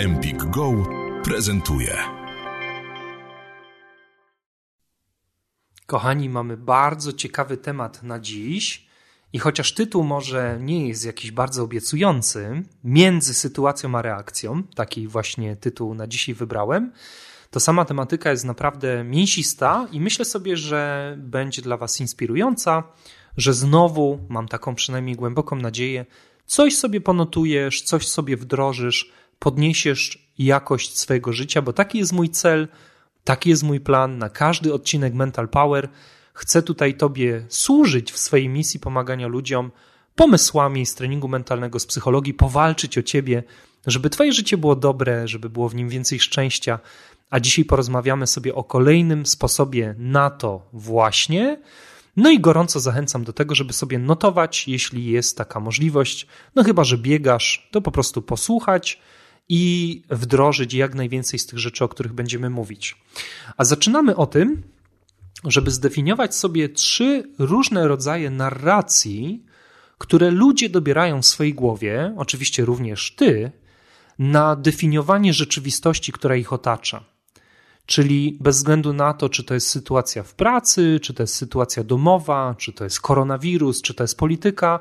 [0.00, 0.72] Empik Go
[1.24, 1.96] prezentuje.
[5.86, 8.86] Kochani, mamy bardzo ciekawy temat na dziś.
[9.32, 15.56] I chociaż tytuł może nie jest jakiś bardzo obiecujący, między sytuacją a reakcją, taki właśnie
[15.56, 16.92] tytuł na dzisiaj wybrałem,
[17.50, 22.82] to sama tematyka jest naprawdę mięsista i myślę sobie, że będzie dla Was inspirująca,
[23.36, 26.06] że znowu mam taką przynajmniej głęboką nadzieję,
[26.46, 32.68] coś sobie ponotujesz, coś sobie wdrożysz, podniesiesz jakość swojego życia, bo taki jest mój cel,
[33.24, 35.88] taki jest mój plan na każdy odcinek Mental Power.
[36.34, 39.70] Chcę tutaj Tobie służyć w swojej misji pomagania ludziom
[40.14, 43.42] pomysłami z treningu mentalnego, z psychologii, powalczyć o Ciebie,
[43.86, 46.78] żeby Twoje życie było dobre, żeby było w nim więcej szczęścia.
[47.30, 51.60] A dzisiaj porozmawiamy sobie o kolejnym sposobie na to właśnie.
[52.16, 56.26] No i gorąco zachęcam do tego, żeby sobie notować, jeśli jest taka możliwość.
[56.54, 59.00] No chyba, że biegasz, to po prostu posłuchać
[59.52, 62.96] i wdrożyć jak najwięcej z tych rzeczy, o których będziemy mówić.
[63.56, 64.62] A zaczynamy o tym,
[65.44, 69.44] żeby zdefiniować sobie trzy różne rodzaje narracji,
[69.98, 73.52] które ludzie dobierają w swojej głowie, oczywiście również ty,
[74.18, 77.04] na definiowanie rzeczywistości, która ich otacza.
[77.86, 81.84] Czyli bez względu na to, czy to jest sytuacja w pracy, czy to jest sytuacja
[81.84, 84.80] domowa, czy to jest koronawirus, czy to jest polityka,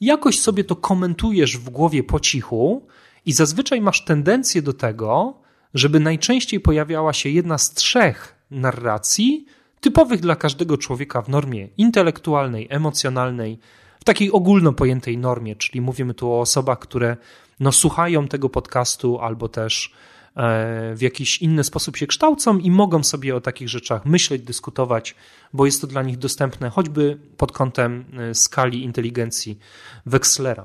[0.00, 2.86] jakoś sobie to komentujesz w głowie po cichu
[3.28, 5.34] i zazwyczaj masz tendencję do tego,
[5.74, 9.46] żeby najczęściej pojawiała się jedna z trzech narracji,
[9.80, 13.58] typowych dla każdego człowieka w normie intelektualnej, emocjonalnej,
[14.00, 17.16] w takiej ogólno pojętej normie, czyli mówimy tu o osobach, które
[17.60, 19.92] no, słuchają tego podcastu albo też
[20.36, 25.14] e, w jakiś inny sposób się kształcą i mogą sobie o takich rzeczach myśleć, dyskutować,
[25.52, 29.58] bo jest to dla nich dostępne choćby pod kątem e, skali inteligencji
[30.06, 30.64] Wexlera.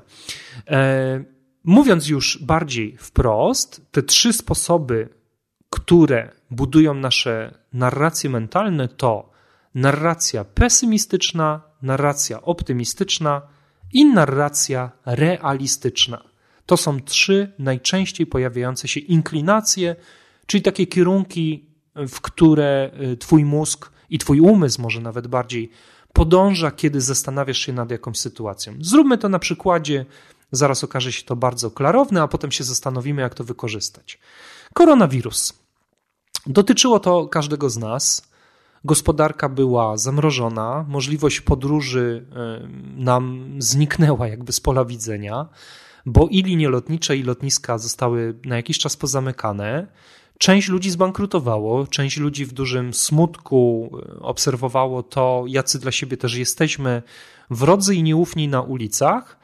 [1.64, 5.08] Mówiąc już bardziej wprost, te trzy sposoby,
[5.70, 9.30] które budują nasze narracje mentalne, to
[9.74, 13.42] narracja pesymistyczna, narracja optymistyczna
[13.92, 16.24] i narracja realistyczna.
[16.66, 19.96] To są trzy najczęściej pojawiające się inklinacje,
[20.46, 21.66] czyli takie kierunki,
[21.96, 25.70] w które y, Twój mózg i Twój umysł, może nawet bardziej,
[26.12, 28.74] podąża, kiedy zastanawiasz się nad jakąś sytuacją.
[28.80, 30.06] Zróbmy to na przykładzie,
[30.56, 34.18] zaraz okaże się to bardzo klarowne, a potem się zastanowimy, jak to wykorzystać.
[34.74, 35.52] Koronawirus.
[36.46, 38.28] Dotyczyło to każdego z nas.
[38.84, 42.26] Gospodarka była zamrożona, możliwość podróży
[42.96, 45.48] nam zniknęła jakby z pola widzenia
[46.06, 49.86] bo i linie lotnicze, i lotniska zostały na jakiś czas pozamykane.
[50.38, 56.34] Część ludzi zbankrutowało, część ludzi w dużym smutku e, obserwowało to, jacy dla siebie też
[56.34, 57.02] jesteśmy
[57.50, 59.38] wrodzy i nieufni na ulicach.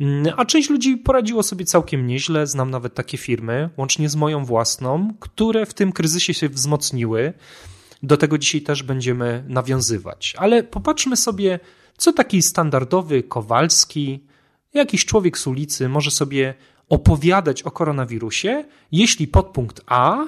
[0.00, 2.46] Mm, a część ludzi poradziło sobie całkiem nieźle.
[2.46, 7.32] Znam nawet takie firmy, łącznie z moją własną, które w tym kryzysie się wzmocniły.
[8.02, 10.34] Do tego dzisiaj też będziemy nawiązywać.
[10.38, 11.60] Ale popatrzmy sobie,
[11.96, 14.30] co taki standardowy Kowalski,
[14.74, 16.54] Jakiś człowiek z ulicy może sobie
[16.88, 20.24] opowiadać o koronawirusie, jeśli podpunkt A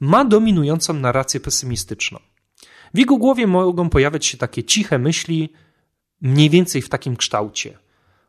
[0.00, 2.18] ma dominującą narrację pesymistyczną.
[2.94, 5.52] W jego głowie mogą pojawiać się takie ciche myśli,
[6.20, 7.78] mniej więcej w takim kształcie.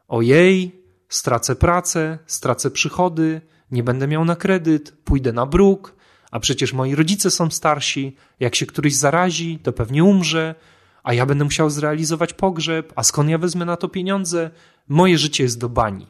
[0.07, 0.78] Ojej,
[1.09, 5.95] stracę pracę, stracę przychody, nie będę miał na kredyt, pójdę na bruk,
[6.31, 10.55] a przecież moi rodzice są starsi, jak się któryś zarazi, to pewnie umrze,
[11.03, 14.49] a ja będę musiał zrealizować pogrzeb, a skąd ja wezmę na to pieniądze?
[14.87, 16.07] Moje życie jest do bani.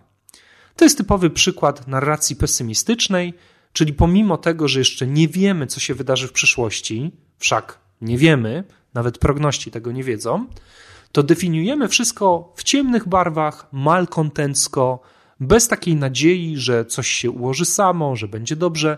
[0.75, 3.33] To jest typowy przykład narracji pesymistycznej,
[3.73, 8.63] czyli pomimo tego, że jeszcze nie wiemy, co się wydarzy w przyszłości, wszak nie wiemy,
[8.93, 10.47] nawet progności tego nie wiedzą,
[11.11, 14.99] to definiujemy wszystko w ciemnych barwach, malkontencko,
[15.39, 18.97] bez takiej nadziei, że coś się ułoży samo, że będzie dobrze.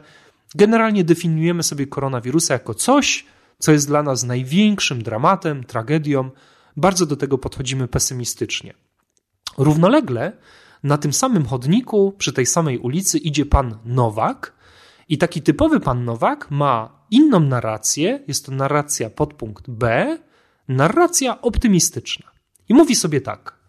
[0.56, 3.26] Generalnie definiujemy sobie koronawirusa jako coś,
[3.60, 6.30] co jest dla nas największym dramatem, tragedią.
[6.78, 8.74] Bardzo do tego podchodzimy pesymistycznie.
[9.58, 10.32] Równolegle
[10.84, 14.54] na tym samym chodniku, przy tej samej ulicy idzie pan Nowak
[15.10, 20.18] i taki typowy pan Nowak ma inną narrację, jest to narracja podpunkt B,
[20.72, 22.32] narracja optymistyczna.
[22.70, 23.60] I mówi sobie tak: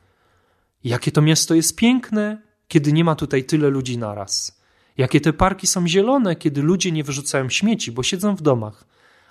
[0.84, 4.62] Jakie to miasto jest piękne, kiedy nie ma tutaj tyle ludzi naraz.
[4.98, 8.84] Jakie te parki są zielone, kiedy ludzie nie wyrzucają śmieci, bo siedzą w domach.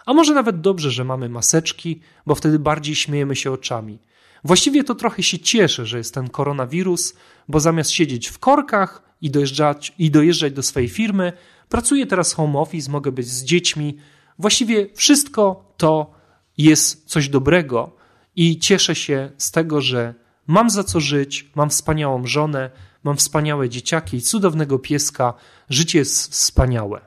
[0.06, 4.00] A może nawet dobrze, że mamy maseczki, bo wtedy bardziej śmiejemy się oczami.
[4.44, 7.14] Właściwie to trochę się cieszę, że jest ten koronawirus,
[7.48, 11.34] bo zamiast siedzieć w korkach i dojeżdżać, i dojeżdżać do swojej firmy,
[11.70, 13.98] pracuję teraz home office, mogę być z dziećmi.
[14.40, 16.21] Właściwie wszystko to
[16.64, 17.96] jest coś dobrego
[18.36, 20.14] i cieszę się z tego, że
[20.48, 22.70] mam za co żyć, mam wspaniałą żonę,
[23.04, 25.34] mam wspaniałe dzieciaki i cudownego pieska,
[25.70, 27.02] życie jest wspaniałe.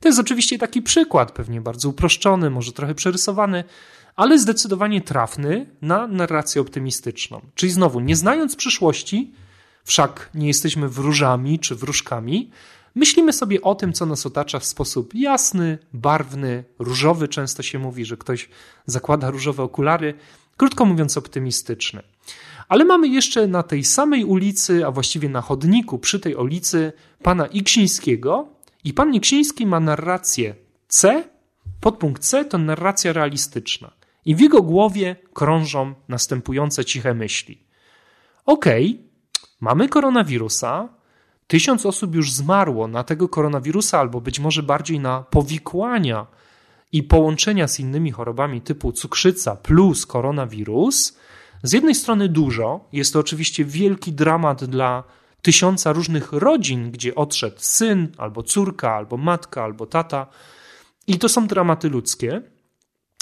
[0.00, 3.64] To jest oczywiście taki przykład, pewnie bardzo uproszczony, może trochę przerysowany,
[4.16, 7.40] ale zdecydowanie trafny na narrację optymistyczną.
[7.54, 9.32] Czyli znowu, nie znając przyszłości,
[9.84, 12.50] wszak nie jesteśmy wróżami czy wróżkami,
[12.94, 17.28] myślimy sobie o tym, co nas otacza w sposób jasny, barwny, różowy.
[17.28, 18.48] Często się mówi, że ktoś
[18.86, 20.14] zakłada różowe okulary,
[20.56, 22.02] krótko mówiąc, optymistyczny.
[22.68, 26.92] Ale mamy jeszcze na tej samej ulicy, a właściwie na chodniku przy tej ulicy,
[27.22, 28.48] pana Iksińskiego,
[28.84, 30.54] i pan Iksiński ma narrację
[30.88, 31.24] C.
[31.80, 33.92] Podpunkt C to narracja realistyczna.
[34.24, 37.64] I w jego głowie krążą następujące ciche myśli.
[38.46, 39.08] Okej, okay,
[39.60, 40.88] mamy koronawirusa,
[41.48, 46.26] tysiąc osób już zmarło na tego koronawirusa, albo być może bardziej na powikłania
[46.92, 51.18] i połączenia z innymi chorobami typu cukrzyca plus koronawirus.
[51.62, 55.04] Z jednej strony dużo, jest to oczywiście wielki dramat dla
[55.42, 60.26] tysiąca różnych rodzin, gdzie odszedł syn, albo córka, albo matka, albo tata.
[61.06, 62.42] I to są dramaty ludzkie.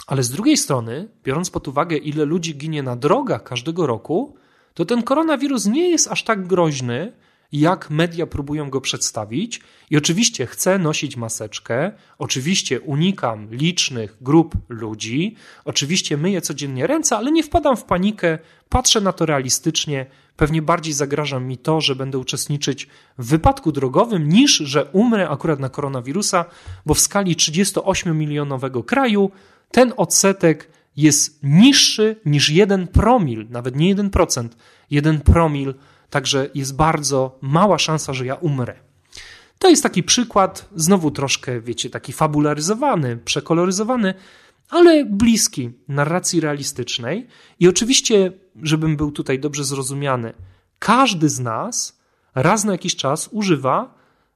[0.07, 4.37] Ale z drugiej strony, biorąc pod uwagę, ile ludzi ginie na drogach każdego roku,
[4.75, 7.13] to ten koronawirus nie jest aż tak groźny,
[7.53, 9.61] jak media próbują go przedstawić.
[9.91, 17.33] I oczywiście chcę nosić maseczkę, oczywiście unikam licznych grup ludzi, oczywiście myję codziennie ręce, ale
[17.33, 18.39] nie wpadam w panikę,
[18.69, 20.07] patrzę na to realistycznie.
[20.37, 22.89] Pewnie bardziej zagraża mi to, że będę uczestniczyć
[23.19, 26.45] w wypadku drogowym, niż że umrę akurat na koronawirusa,
[26.87, 29.31] bo w skali 38-milionowego kraju
[29.71, 34.49] ten odsetek jest niższy niż 1 promil, nawet nie 1%,
[34.91, 35.75] 1 promil
[36.11, 38.75] Także jest bardzo mała szansa, że ja umrę.
[39.59, 44.15] To jest taki przykład, znowu troszkę, wiecie, taki fabularyzowany, przekoloryzowany,
[44.69, 47.27] ale bliski narracji realistycznej.
[47.61, 48.33] I oczywiście,
[48.63, 50.33] żebym był tutaj dobrze zrozumiany,
[50.79, 52.01] każdy z nas
[52.35, 53.95] raz na jakiś czas używa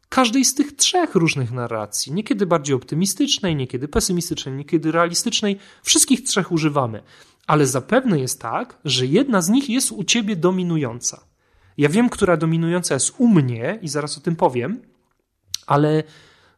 [0.09, 2.13] każdej z tych trzech różnych narracji.
[2.13, 5.59] Niekiedy bardziej optymistycznej, niekiedy pesymistycznej, niekiedy realistycznej.
[5.83, 7.03] Wszystkich trzech używamy.
[7.47, 11.30] Ale zapewne jest tak, że jedna z nich jest u ciebie dominująca.
[11.81, 14.83] Ja wiem, która dominująca jest u mnie i zaraz o tym powiem,
[15.67, 16.03] ale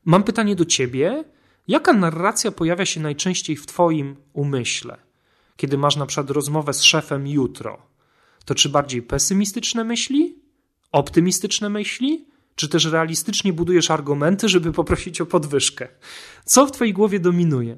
[0.04, 1.24] mam pytanie do ciebie.
[1.68, 4.98] Jaka narracja pojawia się najczęściej w twoim umyśle?
[5.56, 7.86] Kiedy masz na przykład rozmowę z szefem jutro,
[8.44, 10.38] to czy bardziej pesymistyczne myśli,
[10.92, 15.88] optymistyczne myśli, czy też realistycznie budujesz argumenty, żeby poprosić o podwyżkę?
[16.44, 17.76] Co w twojej głowie dominuje?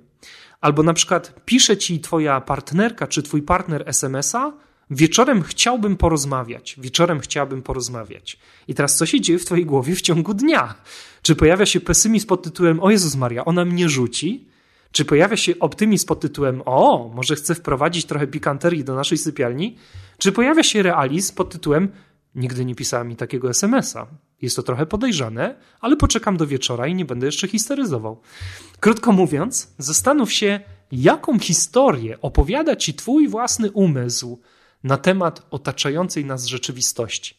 [0.61, 4.52] Albo na przykład pisze ci twoja partnerka czy twój partner SMS-a,
[4.94, 8.38] Wieczorem chciałbym porozmawiać, wieczorem chciałbym porozmawiać.
[8.69, 10.75] I teraz co się dzieje w twojej głowie w ciągu dnia?
[11.23, 14.49] Czy pojawia się pesymizm pod tytułem O Jezus Maria, ona mnie rzuci?
[14.93, 19.76] Czy pojawia się optymizm pod tytułem O, może chcę wprowadzić trochę pikanterii do naszej sypialni?
[20.19, 21.88] Czy pojawia się realizm pod tytułem
[22.35, 24.06] Nigdy nie pisała mi takiego SMS-a.
[24.43, 28.20] Jest to trochę podejrzane, ale poczekam do wieczora i nie będę jeszcze histeryzował.
[28.81, 30.61] Krótko mówiąc, zastanów się,
[30.93, 34.41] jaką historię opowiada ci twój własny umysł
[34.85, 37.35] na temat otaczającej nas rzeczywistości.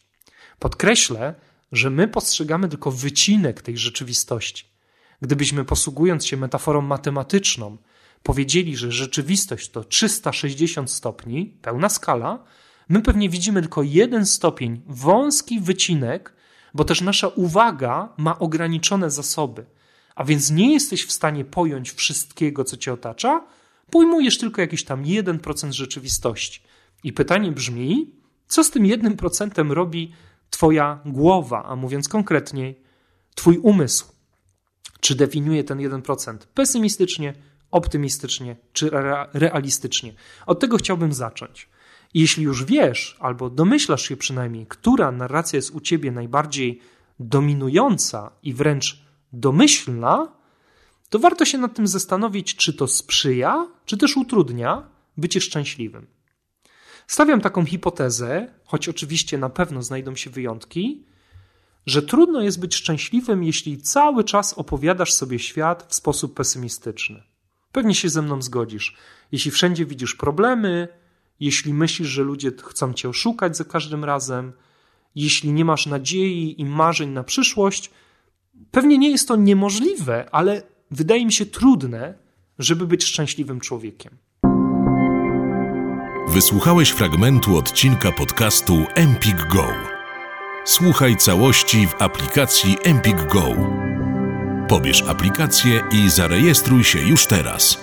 [0.58, 1.34] Podkreślę,
[1.72, 4.64] że my postrzegamy tylko wycinek tej rzeczywistości.
[5.22, 7.76] Gdybyśmy posługując się metaforą matematyczną,
[8.22, 12.44] powiedzieli, że rzeczywistość to 360 stopni, pełna skala,
[12.88, 16.32] my pewnie widzimy tylko jeden stopień, wąski wycinek,
[16.74, 19.66] bo też nasza uwaga ma ograniczone zasoby.
[20.14, 23.44] A więc nie jesteś w stanie pojąć wszystkiego, co cię otacza,
[23.90, 26.60] pojmujesz tylko jakiś tam 1% rzeczywistości.
[27.04, 28.14] I pytanie brzmi,
[28.48, 30.12] co z tym jednym procentem robi
[30.50, 32.80] Twoja głowa, a mówiąc konkretniej,
[33.34, 34.12] Twój umysł?
[35.00, 37.34] Czy definiuje ten 1% pesymistycznie,
[37.70, 38.90] optymistycznie czy
[39.32, 40.14] realistycznie?
[40.46, 41.68] Od tego chciałbym zacząć.
[42.14, 46.80] Jeśli już wiesz, albo domyślasz się przynajmniej, która narracja jest u ciebie najbardziej
[47.20, 50.32] dominująca i wręcz domyślna,
[51.08, 56.06] to warto się nad tym zastanowić, czy to sprzyja, czy też utrudnia bycie szczęśliwym.
[57.06, 61.04] Stawiam taką hipotezę, choć oczywiście na pewno znajdą się wyjątki,
[61.86, 67.22] że trudno jest być szczęśliwym, jeśli cały czas opowiadasz sobie świat w sposób pesymistyczny.
[67.72, 68.96] Pewnie się ze mną zgodzisz.
[69.32, 70.88] Jeśli wszędzie widzisz problemy,
[71.40, 74.52] jeśli myślisz, że ludzie chcą cię oszukać za każdym razem,
[75.14, 77.90] jeśli nie masz nadziei i marzeń na przyszłość,
[78.70, 82.18] pewnie nie jest to niemożliwe, ale wydaje mi się trudne,
[82.58, 84.18] żeby być szczęśliwym człowiekiem.
[86.36, 89.66] Wysłuchałeś fragmentu odcinka podcastu Empik Go.
[90.64, 93.44] Słuchaj całości w aplikacji Empik Go.
[94.68, 97.78] Pobierz aplikację i zarejestruj się już teraz.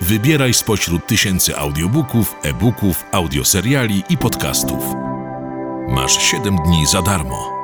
[0.00, 4.84] Wybieraj spośród tysięcy audiobooków, e-booków, audioseriali i podcastów.
[5.88, 7.55] Masz 7 dni za darmo.